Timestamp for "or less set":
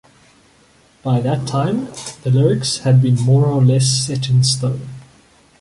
3.45-4.29